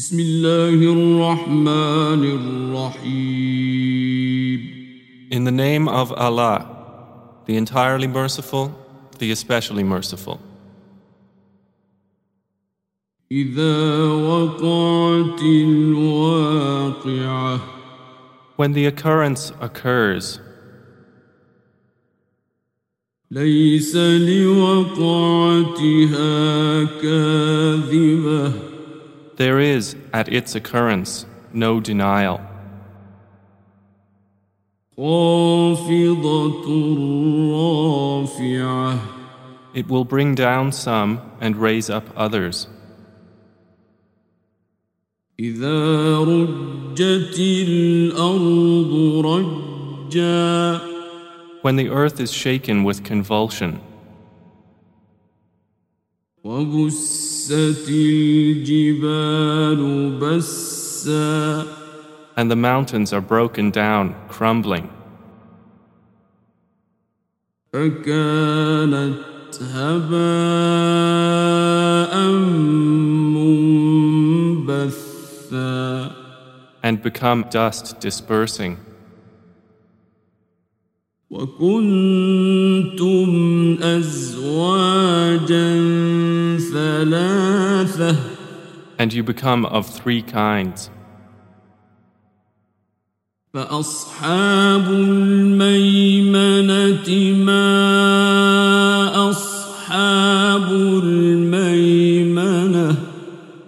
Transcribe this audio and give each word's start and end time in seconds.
بسم 0.00 0.20
الله 0.20 0.80
الرحمن 0.96 2.24
الرحيم 3.04 4.00
In 5.30 5.44
the 5.44 5.52
name 5.52 5.88
of 5.88 6.10
Allah, 6.12 6.64
the 7.44 7.56
entirely 7.58 8.06
merciful, 8.06 8.72
the 9.18 9.30
especially 9.30 9.82
merciful. 9.84 10.40
إذا 13.30 14.08
وقعت 14.08 15.42
الواقعة 15.42 16.80
When 18.56 18.72
the 18.72 18.86
occurrence 18.86 19.52
occurs, 19.60 20.40
ليس 23.30 23.96
لوقعتها 23.96 25.04
كاذبة 27.02 28.70
there 29.36 29.58
is 29.58 29.96
at 30.12 30.28
its 30.28 30.54
occurrence 30.54 31.26
no 31.52 31.80
denial. 31.80 32.40
خافضة 34.96 36.66
رافعة 37.52 38.98
It 39.72 39.88
will 39.88 40.04
bring 40.04 40.34
down 40.34 40.72
some 40.72 41.20
and 41.40 41.56
raise 41.56 41.88
up 41.88 42.04
others. 42.16 42.66
إذا 45.40 46.18
رجت 46.18 47.38
الأرض 47.38 48.92
رجا 49.24 50.80
When 51.62 51.76
the 51.76 51.88
earth 51.88 52.20
is 52.20 52.32
shaken 52.32 52.84
with 52.84 53.04
convulsion, 53.04 53.10
وبست 53.10 53.28
الجبال 53.40 53.78
بسا 53.80 53.93
And 62.37 62.51
the 62.51 62.55
mountains 62.55 63.11
are 63.11 63.19
broken 63.19 63.71
down, 63.71 64.13
crumbling. 64.27 64.91
And 76.83 77.01
become 77.01 77.45
dust 77.49 77.99
dispersing. 77.99 78.84
وكنتم 81.34 83.28
أزواجا 83.82 85.38
ثلاثة 86.72 88.16
And 88.98 89.12
you 89.14 89.22
become 89.22 89.64
of 89.64 89.86
three 89.86 90.22
kinds. 90.22 90.90
فأصحاب 93.54 94.86
الميمنة 94.90 96.28
ما 97.44 97.70
أصحاب 99.30 100.72
الميمنة 101.02 102.30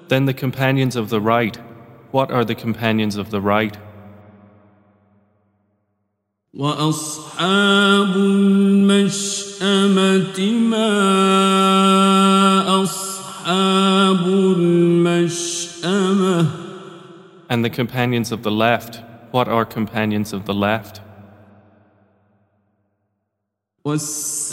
Then 0.09 0.27
the 0.27 0.34
companions 0.34 0.97
of 0.97 1.09
the 1.09 1.20
right. 1.20 1.59
What 2.11 2.31
are 2.31 2.45
the 2.45 2.55
companions 2.55 3.17
of 3.17 3.31
the 3.31 3.41
right? 3.41 3.78
وأصحاب 6.56 8.17
المشأمة 8.17 9.61
ما 10.70 10.92
أصحاب 12.83 14.27
المشأمة 14.56 16.47
And 17.48 17.65
the 17.65 17.70
companions 17.70 18.33
of 18.33 18.42
the 18.42 18.51
left. 18.51 19.03
What 19.31 19.48
are 19.48 19.65
companions 19.65 20.33
of 20.34 20.45
the 20.45 20.55
left? 20.55 21.01
والسابقون 23.84 24.53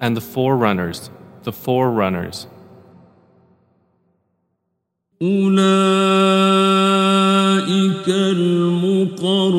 And 0.00 0.16
the 0.16 0.20
forerunners. 0.20 1.10
The 1.44 1.52
forerunners. 1.52 2.46
أولئك 5.22 5.62
المقربون 8.08 9.52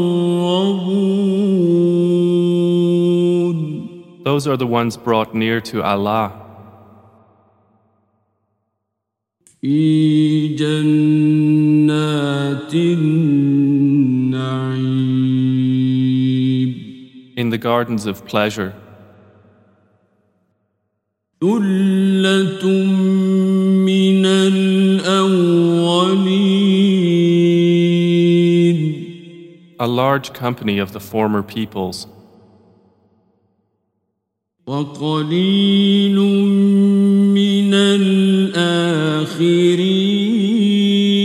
Those 4.23 4.47
are 4.47 4.57
the 4.57 4.67
ones 4.67 4.97
brought 4.97 5.33
near 5.35 5.61
to 5.61 5.81
Allah 5.83 6.31
في 9.61 10.55
جنات 10.55 11.93
النعيم 12.73 14.13
in 17.35 17.49
the 17.49 17.57
gardens 17.57 18.05
of 18.05 18.25
pleasure. 18.25 18.73
ثلة 21.41 22.63
من 23.85 24.25
الأولين 24.25 25.43
A 29.79 29.87
large 29.87 30.31
company 30.33 30.77
of 30.79 30.93
the 30.93 30.99
former 31.01 31.43
peoples. 31.43 32.07
وقليل 34.67 36.15
من 37.33 37.73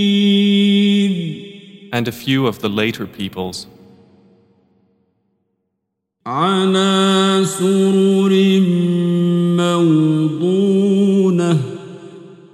الآخرين 0.09 1.91
And 1.93 2.06
a 2.09 2.12
few 2.12 2.47
of 2.47 2.60
the 2.60 2.69
later 2.69 3.06
peoples. 3.06 3.66
على 6.26 7.43
سرر 7.44 8.32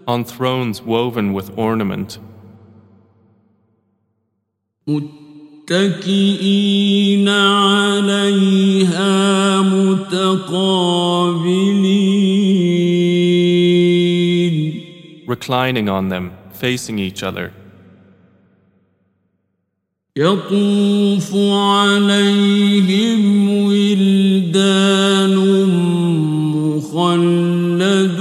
On 0.09 0.25
thrones 0.25 0.83
woven 0.83 1.33
with 1.33 1.50
ornament. 1.56 2.19
متكئين 5.67 7.28
عليها 7.28 9.12
متقابلين 9.62 10.75
Reclining 15.27 15.89
on 15.89 16.11
them, 16.11 16.33
facing 16.53 16.99
each 16.99 17.22
other. 17.22 17.53
يطوف 20.17 21.34
عليهم 21.34 23.22
ولدان 23.65 25.37
مخلدون 26.55 28.15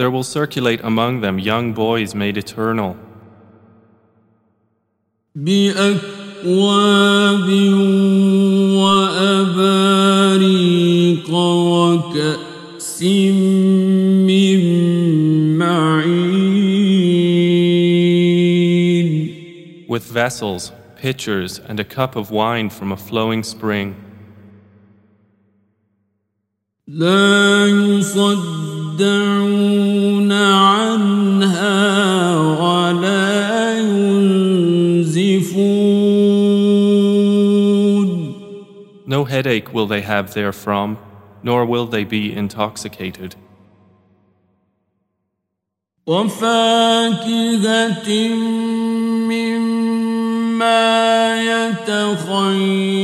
There 0.00 0.10
will 0.10 0.24
circulate 0.24 0.80
among 0.82 1.20
them 1.20 1.38
young 1.38 1.72
boys 1.72 2.14
made 2.14 2.36
eternal 2.36 2.96
بأكواب 5.36 7.48
وأباريق 9.66 11.30
وكأس 11.30 13.02
من 14.26 14.60
معين 15.58 16.36
with 19.88 20.04
vessels, 20.04 20.72
pitchers, 20.96 21.58
and 21.58 21.78
a 21.78 21.84
cup 21.84 22.16
of 22.16 22.30
wine 22.30 22.70
from 22.70 22.92
a 22.92 22.96
flowing 22.96 23.42
spring. 23.42 23.94
لا 26.88 27.66
يصدعون 28.91 30.31
عنها 30.31 31.71
ولا 32.37 33.79
ينزفون 33.79 35.31
No 39.07 39.25
headache 39.25 39.73
will 39.73 39.87
they 39.87 40.01
have 40.01 40.33
therefrom, 40.33 40.97
nor 41.43 41.65
will 41.65 41.85
they 41.85 42.05
be 42.05 42.33
intoxicated. 42.33 43.35
وفاكهة 46.07 47.59
مما 49.29 50.81
يتخيرون 51.77 53.01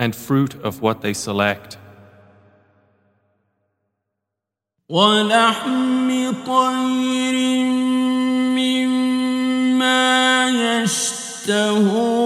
And 0.00 0.14
fruit 0.14 0.54
of 0.62 0.82
what 0.82 1.00
they 1.00 1.14
select, 1.14 1.78
ولحم 4.88 6.32
طير 6.46 7.34
مما 8.54 10.48
يشتهون 10.48 11.26
يشتهون 11.46 12.16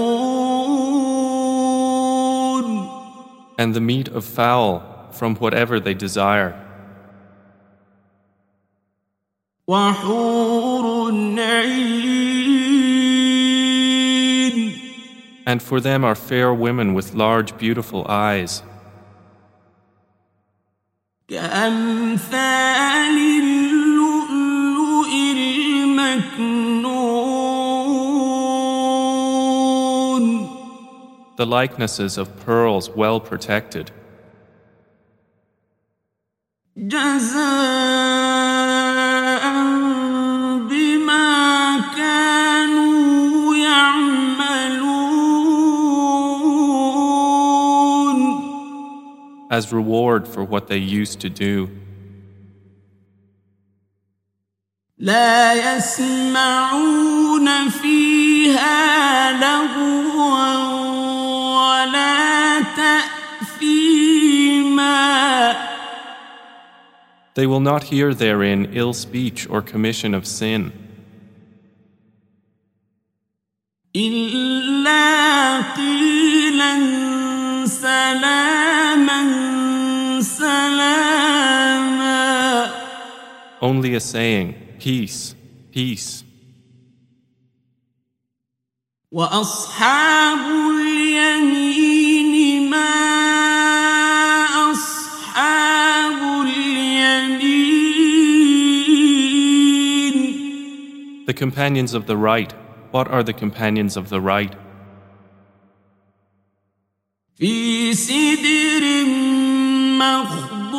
and 3.58 3.75
the 3.75 3.81
meat 3.81 4.08
of 4.08 4.25
fowl 4.25 4.82
from 5.10 5.37
whatever 5.37 5.78
they 5.78 5.94
desire, 5.94 6.54
وحور 9.69 11.12
عين 11.38 11.94
and 15.46 15.62
for 15.62 15.81
them 15.81 16.04
are 16.04 16.14
fair 16.14 16.52
women 16.54 16.94
with 16.94 17.14
large, 17.14 17.56
beautiful 17.58 18.06
eyes, 18.08 18.62
كأمثال 21.28 23.16
اللؤلؤ 23.42 25.08
المكنون 25.37 26.60
the 31.37 31.46
likenesses 31.46 32.19
of 32.19 32.26
pearls 32.44 32.90
well 32.90 33.19
protected, 33.20 33.90
جزاء 36.76 38.44
as 49.54 49.72
reward 49.72 50.28
for 50.28 50.44
what 50.44 50.69
they 50.69 50.78
used 50.78 51.20
to 51.20 51.28
do. 51.28 51.69
لا 54.98 55.76
يسمعون 55.76 57.48
فيها 57.69 59.32
لغوا 59.32 60.56
ولا 61.56 62.60
تأثيما 62.60 64.10
They 67.34 67.46
will 67.46 67.60
not 67.60 67.84
hear 67.84 68.12
therein 68.12 68.69
ill 68.75 68.92
speech 68.92 69.48
or 69.48 69.62
commission 69.62 70.12
of 70.14 70.26
sin, 70.26 70.72
إلا 73.96 75.60
قيلا 75.76 77.13
سلاما 77.66 79.20
سلاما 80.22 82.00
only 83.62 83.94
a 83.94 84.00
saying, 84.00 84.54
Peace, 84.78 85.34
peace. 85.70 86.25
وأصحاب 89.12 90.38
اليمين 90.81 92.70
ما 92.70 92.90
أصحاب 94.72 96.46
اليمين 96.46 97.60
The 101.26 101.34
companions 101.34 101.92
of 101.94 102.06
the 102.06 102.16
right, 102.16 102.52
what 102.92 103.08
are 103.08 103.22
the 103.22 103.32
companions 103.34 103.96
of 103.96 104.08
the 104.08 104.20
right? 104.20 104.54
سدر 107.94 108.84
مخضود 109.98 110.70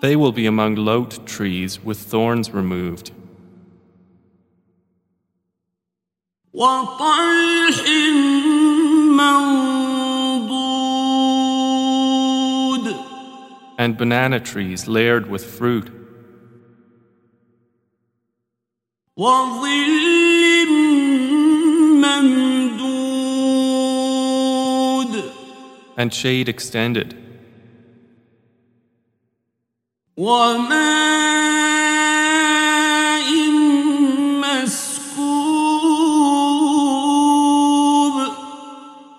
They 0.00 0.16
will 0.16 0.32
be 0.32 0.46
among 0.46 0.74
lote 0.74 1.24
trees 1.26 1.78
with 1.84 1.98
thorns 1.98 2.50
removed, 2.50 3.12
وطلح 6.52 7.88
منضود 9.18 10.02
and 13.78 13.96
banana 13.96 14.40
trees 14.40 14.88
layered 14.88 15.30
with 15.30 15.44
fruit, 15.44 15.88
وظل 19.16 20.02
ممدود 22.02 22.35
and 25.97 26.13
shade 26.13 26.47
extended. 26.47 27.15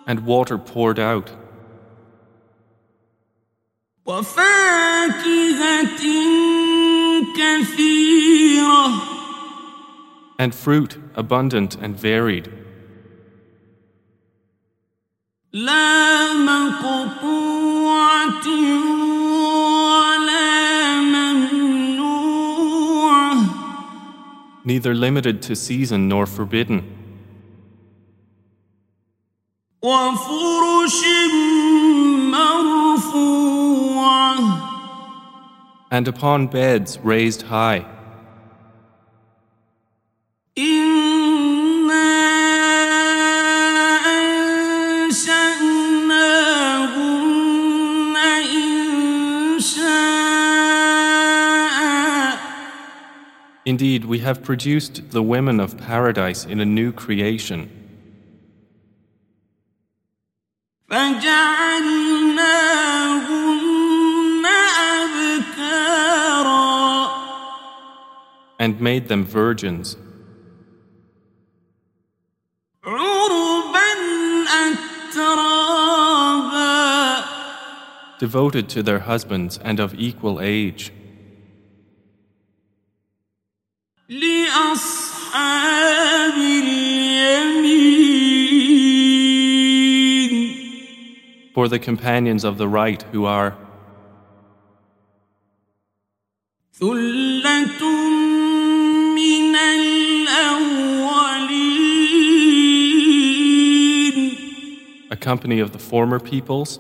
And 0.06 0.25
water 0.25 0.56
poured 0.56 0.98
out. 0.98 1.30
And 10.38 10.54
fruit 10.54 10.96
abundant 11.14 11.74
and 11.76 11.94
varied. 11.96 12.50
مقطوعة 16.50 18.13
ولا 20.00 21.01
ممنوعة 21.01 21.83
neither 24.65 24.94
limited 24.95 25.41
to 25.41 25.56
season 25.56 26.07
nor 26.07 26.25
forbidden, 26.25 26.83
وفرش 29.81 31.01
مرفوعة 32.31 33.53
and 35.91 36.07
upon 36.07 36.47
beds 36.47 36.97
raised 37.03 37.41
high. 37.44 37.85
Indeed, 53.69 54.06
we 54.06 54.20
have 54.20 54.43
produced 54.43 55.11
the 55.11 55.23
women 55.23 55.61
of 55.61 55.76
paradise 55.76 56.47
in 56.47 56.59
a 56.59 56.65
new 56.65 56.91
creation. 56.91 57.69
And 68.58 68.81
made 68.81 69.08
them 69.08 69.27
virgins. 69.27 69.98
Devoted 78.19 78.70
to 78.70 78.82
their 78.82 79.01
husbands 79.01 79.58
and 79.58 79.79
of 79.79 79.94
equal 79.94 80.41
age. 80.41 80.91
لأصحاب 84.09 85.54
اليمين 86.37 87.04
for 91.54 91.68
the 91.68 91.80
companions 91.80 92.44
of 92.44 92.57
the 92.57 92.68
right 92.68 93.04
who 93.11 93.25
are 93.25 93.56
ثلة 96.73 97.81
من 99.16 99.56
الأولين 99.56 100.68
a 105.11 105.16
company 105.16 105.59
of 105.59 105.71
the 105.71 105.80
former 105.80 106.19
peoples 106.19 106.80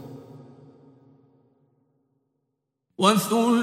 وثلة 2.97 3.56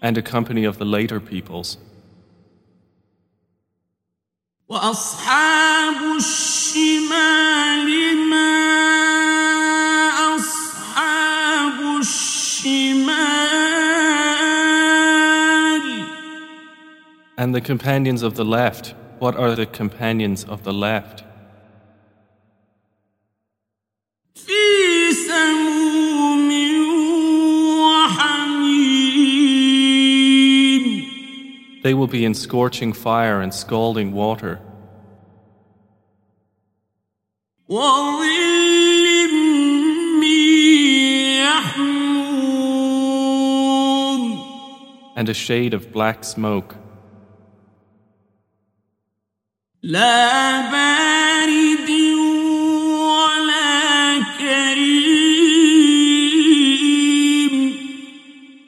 and 0.00 0.16
a 0.16 0.22
company 0.22 0.64
of 0.64 0.78
the 0.78 0.84
later 0.84 1.20
peoples. 1.20 1.76
And 17.36 17.54
the 17.54 17.60
companions 17.60 18.22
of 18.22 18.34
the 18.34 18.44
left, 18.44 18.94
what 19.20 19.36
are 19.36 19.54
the 19.54 19.64
companions 19.64 20.44
of 20.44 20.64
the 20.64 20.72
left? 20.72 21.22
They 31.88 31.94
will 31.94 32.06
be 32.06 32.26
in 32.26 32.34
scorching 32.34 32.92
fire 32.92 33.40
and 33.40 33.54
scalding 33.54 34.12
water. 34.12 34.60
And 45.16 45.30
a 45.30 45.32
shade 45.32 45.72
of 45.72 45.90
black 45.90 46.24
smoke. 46.24 46.76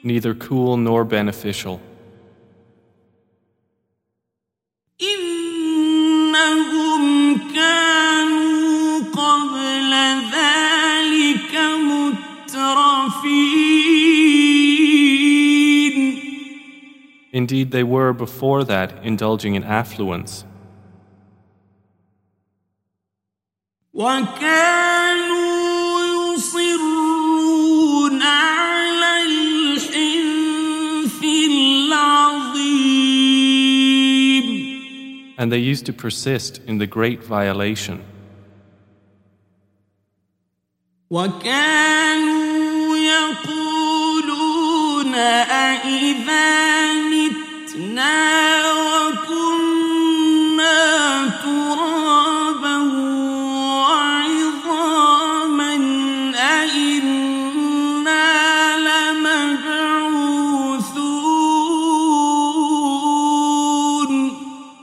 Neither 0.03 0.33
cool 0.33 0.77
nor 0.77 1.05
beneficial. 1.05 1.79
Indeed, 17.50 17.70
they 17.70 17.82
were 17.82 18.12
before 18.12 18.64
that 18.64 18.92
indulging 19.02 19.54
in 19.54 19.64
affluence, 19.64 20.44
وكانوا 23.94 25.36
يصرون 26.34 28.22
على 28.22 29.22
الحنث 29.26 31.24
العظيم 31.24 32.86
and 35.38 35.52
they 35.52 35.58
used 35.58 35.84
to 35.86 35.92
persist 35.92 36.60
in 36.66 36.78
the 36.78 36.86
great 36.86 37.22
violation. 37.22 38.02
وكانوا 41.10 42.96
يقولون 42.96 43.96
أئذا 45.14 46.99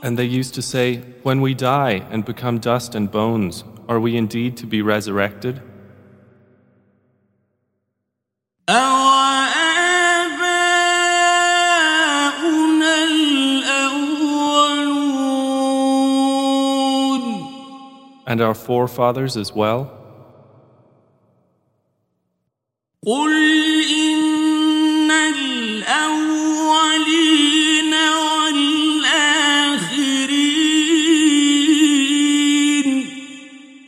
and 0.01 0.17
they 0.17 0.25
used 0.25 0.55
to 0.55 0.61
say, 0.61 0.97
When 1.23 1.41
we 1.41 1.53
die 1.53 2.03
and 2.09 2.25
become 2.25 2.57
dust 2.59 2.95
and 2.95 3.11
bones, 3.11 3.63
are 3.87 3.99
we 3.99 4.17
indeed 4.17 4.57
to 4.57 4.65
be 4.65 4.81
resurrected? 4.81 5.61
and 18.39 18.47
our 18.47 18.53
forefathers 18.53 19.35
as 19.35 19.53
well? 19.53 19.91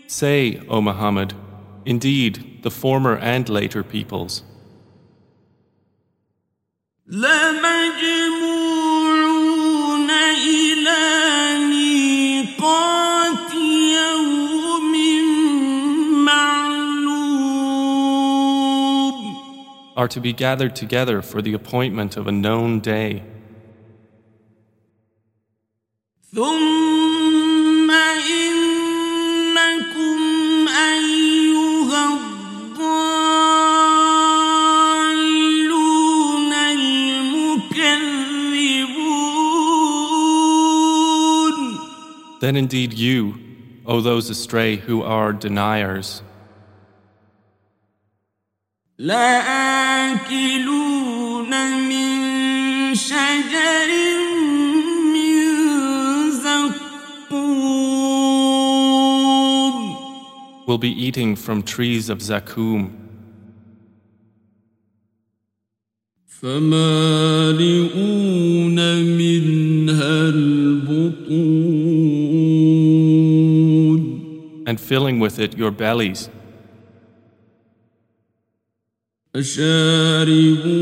Say, 0.10 0.62
O 0.68 0.82
Muhammad, 0.82 1.34
indeed, 1.86 2.60
the 2.64 2.70
former 2.70 3.18
and 3.18 3.48
later 3.48 3.84
peoples. 3.84 4.44
are 20.02 20.08
to 20.08 20.20
be 20.20 20.34
gathered 20.34 20.76
together 20.76 21.22
for 21.22 21.44
the 21.44 21.54
appointment 21.54 22.18
of 22.18 22.26
a 22.26 22.32
known 22.32 22.80
day. 22.80 23.22
Then 42.40 42.56
indeed 42.56 42.94
you, 42.94 43.38
O 43.86 44.02
those 44.02 44.32
astray 44.32 44.78
who 44.78 45.04
are 45.04 45.32
deniers. 45.32 46.24
لا 48.98 49.61
من 51.92 52.96
شجر 52.96 53.90
من 55.14 55.36
زقوم 56.32 57.82
will 60.68 60.78
be 60.78 60.94
eating 61.08 61.36
from 61.36 61.64
trees 61.64 62.10
of 62.10 62.20
zaqqum. 62.20 62.92
فمالئون 66.28 67.60
منها 69.18 70.30
البطون 70.30 71.42
and 74.68 74.80
filling 74.80 75.20
with 75.20 75.40
it 75.40 75.58
your 75.58 75.72
bellies. 75.72 76.30
فشاربون 79.37 80.75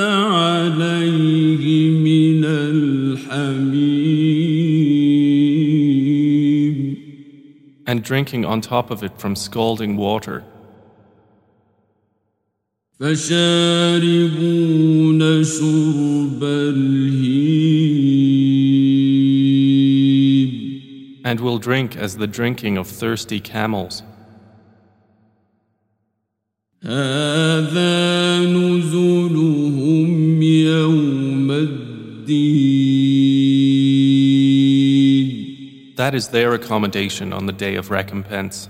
عليه 0.00 1.90
من 1.90 2.44
الحميم 2.44 4.12
and 7.86 8.04
drinking 8.04 8.44
on 8.44 8.60
top 8.60 8.90
of 8.92 9.02
it 9.02 9.18
from 9.18 9.34
scalding 9.34 9.96
water, 9.96 10.44
فشاربون 13.00 14.42
شرب 15.44 16.44
الهيم 16.44 17.82
and 21.24 21.40
will 21.40 21.58
drink 21.58 21.96
as 21.96 22.16
the 22.18 22.26
drinking 22.28 22.76
of 22.76 22.86
thirsty 22.86 23.40
camels. 23.40 24.02
هذا 26.84 28.38
نزلهم 28.38 30.42
يوم 30.42 31.50
الدين 31.50 33.02
That 35.96 36.14
is 36.14 36.28
their 36.28 36.54
accommodation 36.54 37.32
on 37.32 37.46
the 37.46 37.52
day 37.52 37.74
of 37.76 37.90
recompense. 37.90 38.68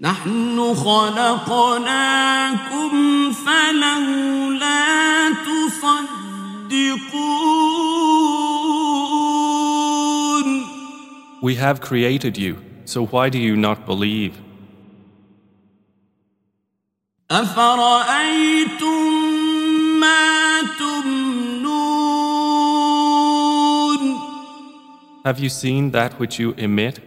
نحن 0.00 0.74
خلقناكم 0.74 2.90
فلولا 3.32 5.32
تصدقون 5.32 6.20
We 11.42 11.54
have 11.54 11.80
created 11.80 12.36
you, 12.36 12.58
so 12.84 13.06
why 13.06 13.30
do 13.30 13.38
you 13.38 13.56
not 13.56 13.86
believe? 13.86 14.34
أفرأيتم 17.30 19.06
ما 20.00 20.62
تمنون 20.78 22.00
Have 25.24 25.38
you 25.38 25.48
seen 25.48 25.92
that 25.92 26.18
which 26.18 26.40
you 26.40 26.54
emit? 26.56 26.98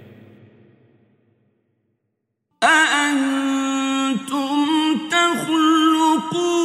أأنتم 2.63 4.58
تخلقونه 5.12 6.63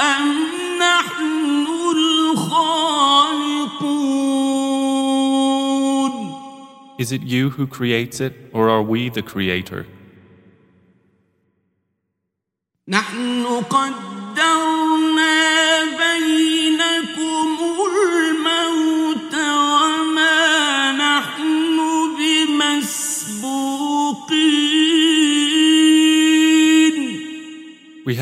أم 0.00 0.24
نحن 0.80 1.66
الخالقون 1.96 2.92
Is 6.98 7.12
it 7.12 7.22
you 7.22 7.50
who 7.50 7.66
creates 7.68 8.20
it, 8.20 8.34
or 8.52 8.68
are 8.68 8.82
we 8.82 9.08
the 9.08 9.22
creator? 9.22 9.86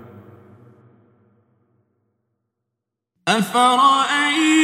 أفرأيتم 3.29 4.56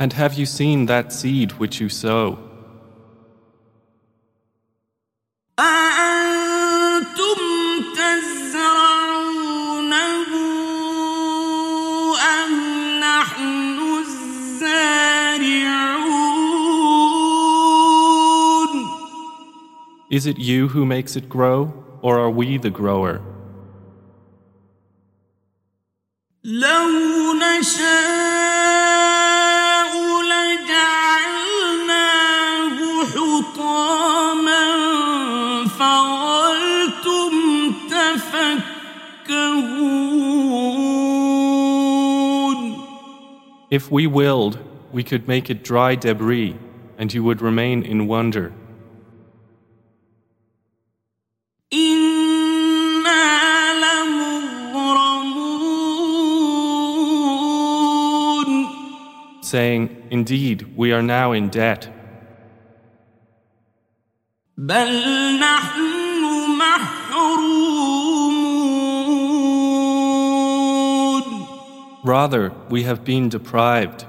And 0.00 0.14
have 0.14 0.32
you 0.32 0.46
seen 0.46 0.86
that 0.86 1.12
seed 1.12 1.52
which 1.60 1.78
you 1.78 1.90
sow? 1.90 2.38
Is 20.10 20.26
it 20.26 20.38
you 20.38 20.68
who 20.68 20.86
makes 20.86 21.14
it 21.14 21.28
grow, 21.28 21.72
or 22.00 22.18
are 22.18 22.30
we 22.30 22.56
the 22.56 22.70
grower? 22.70 23.29
If 43.70 43.88
we 43.88 44.08
willed, 44.08 44.58
we 44.90 45.04
could 45.04 45.28
make 45.28 45.48
it 45.48 45.62
dry 45.62 45.94
debris, 45.94 46.58
and 46.98 47.14
you 47.14 47.22
would 47.22 47.40
remain 47.40 47.84
in 47.84 48.08
wonder. 48.08 48.52
Saying, 59.42 60.06
Indeed, 60.10 60.76
we 60.76 60.92
are 60.92 61.02
now 61.02 61.30
in 61.30 61.48
debt. 61.48 61.88
Rather, 72.10 72.52
we 72.68 72.82
have 72.82 73.04
been 73.04 73.28
deprived. 73.28 74.04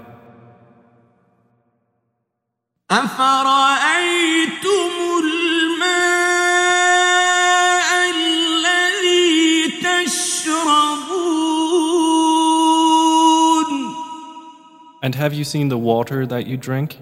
And 15.03 15.13
have 15.15 15.35
you 15.35 15.43
seen 15.43 15.69
the 15.69 15.77
water 15.77 16.25
that 16.25 16.47
you 16.47 16.57
drink? 16.57 16.97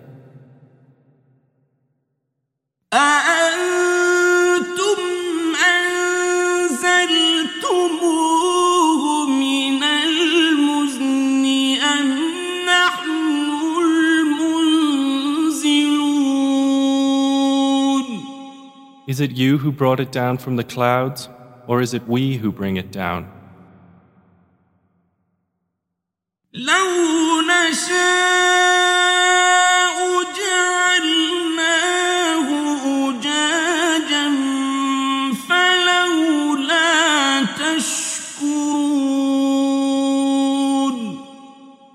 Is 19.09 19.19
it 19.19 19.31
you 19.31 19.57
who 19.57 19.71
brought 19.71 19.99
it 19.99 20.11
down 20.11 20.37
from 20.37 20.55
the 20.55 20.63
clouds, 20.63 21.29
or 21.65 21.81
is 21.81 21.95
it 21.95 22.07
we 22.07 22.37
who 22.37 22.51
bring 22.51 22.77
it 22.77 22.91
down? 22.91 23.27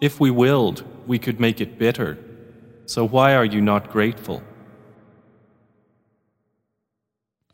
If 0.00 0.18
we 0.18 0.32
willed, 0.32 0.82
we 1.06 1.20
could 1.20 1.38
make 1.38 1.60
it 1.60 1.78
bitter. 1.78 2.18
So 2.86 3.06
why 3.06 3.36
are 3.36 3.44
you 3.44 3.60
not 3.60 3.92
grateful? 3.92 4.42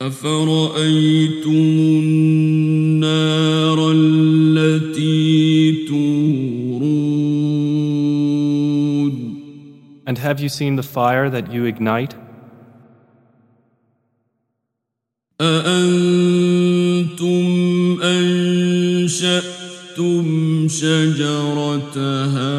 أفرأيتم 0.02 1.50
النار 2.00 3.92
التي 3.92 5.72
تورون 5.88 7.20
And 10.06 10.16
have 10.18 10.40
you 10.40 10.48
seen 10.48 10.76
the 10.76 10.82
fire 10.82 11.28
that 11.28 11.52
you 11.52 11.66
ignite? 11.66 12.14
أأنتم 15.40 16.70
أنشأتم 18.02 19.48
شجرتها 20.68 22.50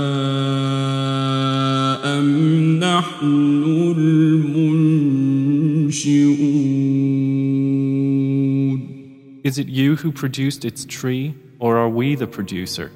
أم 2.19 2.79
نحن 2.79 3.50
Is 9.44 9.58
it 9.58 9.68
you 9.68 9.96
who 9.96 10.10
produced 10.12 10.64
its 10.64 10.84
tree, 10.84 11.34
or 11.58 11.76
are 11.78 11.88
we 11.88 12.14
the 12.14 12.26
producer? 12.26 12.90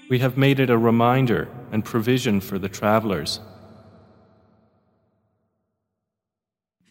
We 0.10 0.19
have 0.19 0.38
made 0.38 0.60
it 0.60 0.69
a 0.69 0.77
reminder 0.77 1.49
and 1.71 1.84
provision 1.84 2.39
for 2.41 2.60
the 2.60 2.69
travelers. 2.69 3.39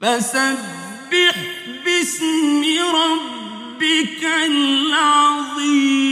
فسبح 0.01 0.80
باسم 2.01 2.63
ربك 2.95 4.25
العظيم 4.47 6.07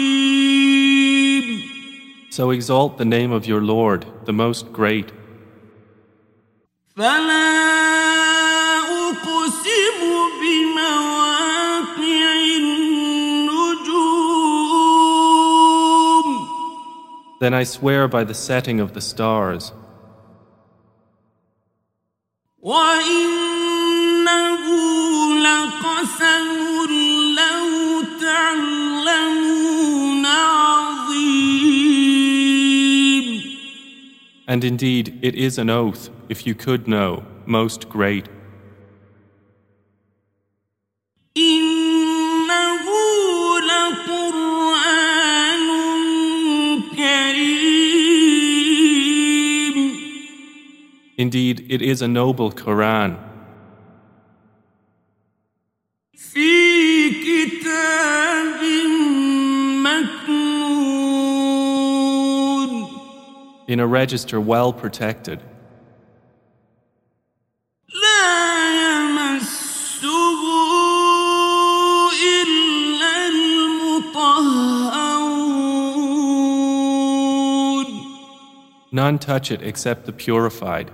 So 2.30 2.50
exalt 2.50 2.98
the 2.98 3.04
name 3.04 3.30
of 3.30 3.46
your 3.46 3.60
Lord, 3.62 4.06
the 4.24 4.32
Most 4.32 4.72
Great. 4.72 5.12
فلا 6.96 7.54
أقسم 9.08 10.00
بمواقع 10.40 12.34
Then 17.44 17.52
I 17.52 17.64
swear 17.64 18.08
by 18.08 18.24
the 18.24 18.32
setting 18.32 18.80
of 18.80 18.94
the 18.94 19.02
stars. 19.02 19.72
وإنه 22.62 23.44
And 34.49 34.63
indeed, 34.63 35.19
it 35.21 35.35
is 35.35 35.59
an 35.59 35.69
oath, 35.69 36.09
if 36.27 36.47
you 36.47 36.55
could 36.55 36.87
know, 36.87 37.23
most 37.45 37.87
great. 37.87 38.27
Indeed, 51.15 51.67
it 51.69 51.83
is 51.83 52.01
a 52.01 52.07
noble 52.07 52.51
Quran, 52.51 53.19
in 63.69 63.79
a 63.79 63.85
register 63.85 64.41
well 64.41 64.73
protected. 64.73 65.39
None 78.91 79.19
touch 79.19 79.51
it 79.51 79.61
except 79.61 80.07
the 80.07 80.11
purified. 80.11 80.89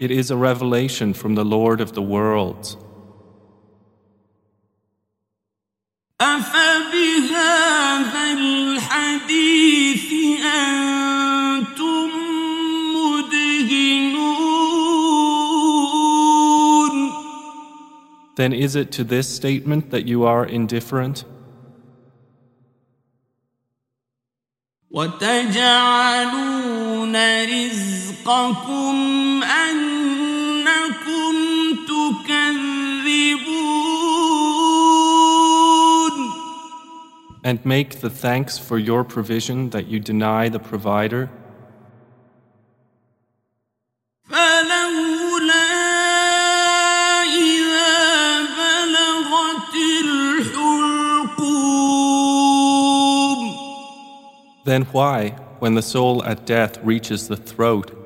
It 0.00 0.10
is 0.10 0.30
a 0.30 0.36
revelation 0.36 1.14
from 1.14 1.34
the 1.34 1.44
Lord 1.44 1.80
of 1.80 1.92
the 1.92 2.02
worlds. 2.02 2.76
أفبهذا 6.20 8.32
الحديث 8.32 10.12
أنتم 10.44 12.10
مدهنون 12.94 14.54
Then 18.36 18.52
is 18.52 18.74
it 18.74 18.90
to 18.92 19.04
this 19.04 19.28
statement 19.28 19.90
that 19.90 20.06
you 20.06 20.24
are 20.24 20.44
indifferent? 20.44 21.24
وتجعلون 24.90 25.44
رزقكم 28.18 29.42
أنكم 29.42 31.34
تكذبون 31.86 32.64
And 37.46 37.58
make 37.66 38.00
the 38.00 38.08
thanks 38.08 38.56
for 38.58 38.78
your 38.78 39.04
provision 39.04 39.70
that 39.70 39.86
you 39.86 40.00
deny 40.00 40.48
the 40.48 40.58
provider? 40.58 41.28
فلولا 44.28 45.66
إذا 47.22 48.42
بلغت 48.58 49.74
الحلقوم 50.04 51.44
Then 54.64 54.82
why, 54.92 55.36
when 55.58 55.74
the 55.74 55.82
soul 55.82 56.24
at 56.24 56.46
death 56.46 56.78
reaches 56.82 57.28
the 57.28 57.36
throat, 57.36 57.97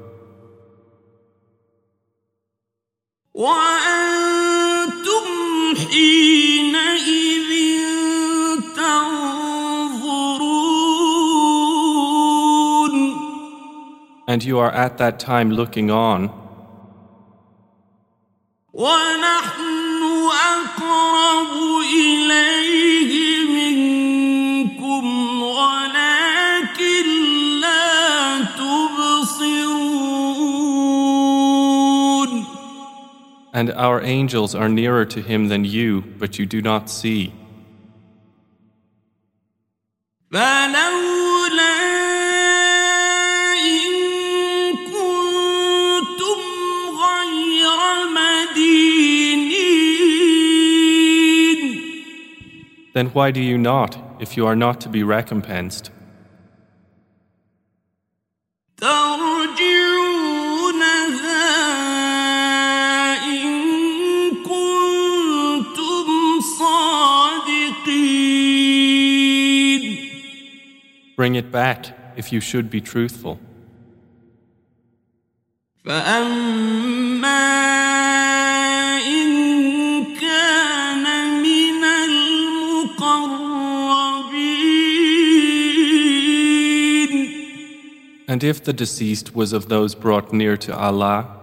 and 14.33 14.43
you 14.43 14.57
are 14.57 14.71
at 14.71 14.97
that 14.97 15.19
time 15.19 15.51
looking 15.51 15.91
on, 15.91 16.42
And 33.53 33.71
our 33.71 34.01
angels 34.01 34.55
are 34.55 34.67
nearer 34.67 35.05
to 35.05 35.21
him 35.21 35.47
than 35.47 35.63
you, 35.63 36.01
but 36.17 36.39
you 36.39 36.47
do 36.47 36.61
not 36.61 36.89
see. 36.89 37.31
Then 52.93 53.07
why 53.09 53.31
do 53.31 53.41
you 53.41 53.57
not, 53.57 53.97
if 54.19 54.37
you 54.37 54.45
are 54.45 54.55
not 54.55 54.79
to 54.81 54.89
be 54.89 55.03
recompensed? 55.03 55.91
Bring 71.23 71.35
it 71.35 71.53
back 71.53 71.85
if 72.17 72.33
you 72.33 72.41
should 72.41 72.69
be 72.69 72.81
truthful. 72.81 73.39
And 88.27 88.43
if 88.43 88.61
the 88.65 88.73
deceased 88.73 89.33
was 89.33 89.53
of 89.53 89.69
those 89.69 89.95
brought 89.95 90.33
near 90.33 90.57
to 90.57 90.77
Allah, 90.77 91.42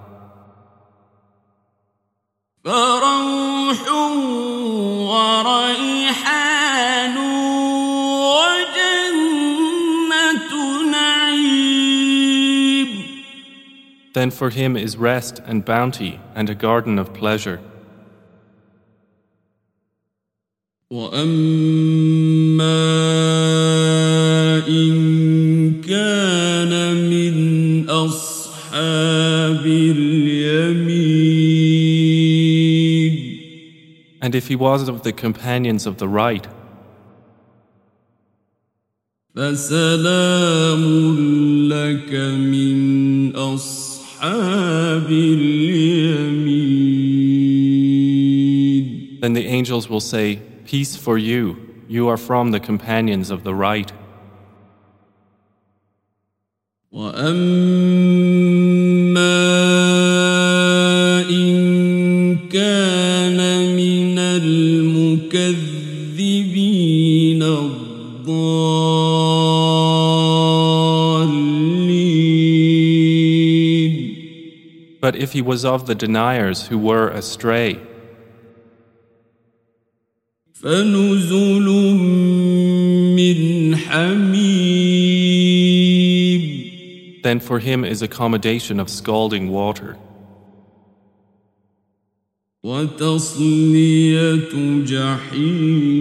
then 14.19 14.32
for 14.32 14.49
him 14.49 14.78
is 14.78 14.97
rest 14.97 15.41
and 15.45 15.65
bounty 15.65 16.19
and 16.34 16.49
a 16.49 16.56
garden 16.56 16.97
of 16.97 17.13
pleasure. 17.13 17.60
وأما 20.91 21.36
إن 24.67 25.82
كان 25.82 26.95
من 27.10 27.89
أصحاب 27.89 29.65
اليمين 29.65 31.15
And 34.21 34.34
if 34.34 34.47
he 34.47 34.56
was 34.56 34.88
of 34.88 35.04
the 35.04 35.12
companions 35.13 35.86
of 35.86 35.97
the 35.97 36.08
right, 36.08 36.47
فسلام 39.36 40.84
لك 41.69 42.13
من 42.13 43.36
أصحاب 43.36 43.65
اليمين 43.65 43.79
then 49.21 49.34
the 49.34 49.47
angels 49.47 49.89
will 49.89 49.99
say, 49.99 50.39
Peace 50.65 50.95
for 50.95 51.17
you, 51.17 51.58
you 51.88 52.08
are 52.08 52.17
from 52.17 52.51
the 52.51 52.60
companions 52.60 53.32
of 53.32 53.43
the 53.43 53.54
right. 53.54 53.91
وأما 56.91 57.25
إن 61.30 62.38
كان 62.49 63.38
من 63.75 64.19
المكذبين 64.19 65.68
But 75.10 75.15
if 75.15 75.34
he 75.34 75.41
was 75.41 75.65
of 75.65 75.86
the 75.88 75.95
deniers 75.95 76.67
who 76.67 76.78
were 76.78 77.10
astray, 77.10 77.80
فنزل 80.54 81.67
من 83.15 83.75
حميم 83.75 85.06
then 87.23 87.39
for 87.39 87.60
him 87.60 87.84
is 87.84 88.01
accommodation 88.04 88.80
of 88.80 88.88
scalding 88.89 89.49
water, 89.49 89.97
وتصلية 92.63 94.54
جحيم 94.86 95.95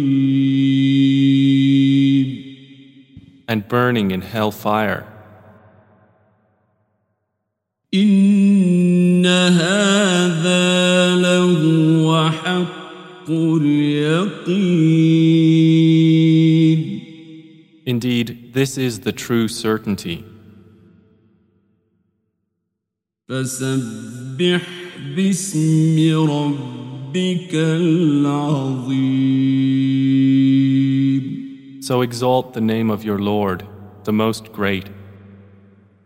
and 3.48 3.68
burning 3.68 4.10
in 4.10 4.20
hell 4.22 4.50
fire. 4.50 5.06
إن 7.94 9.26
هذا 9.26 11.16
لهو 11.16 12.30
حق 12.30 13.30
اليقين 13.30 14.94
Indeed, 17.86 18.54
this 18.54 18.78
is 18.78 19.00
the 19.00 19.12
true 19.12 19.46
certainty. 19.46 20.24
فسبح 23.28 24.62
باسم 25.16 25.96
ربك 26.30 27.54
العظيم 27.54 29.04
So 31.80 32.00
exalt 32.00 32.54
the 32.54 32.62
name 32.62 32.90
of 32.90 33.04
your 33.04 33.18
Lord, 33.18 33.66
the 34.04 34.12
Most 34.12 34.52
Great. 34.52 34.88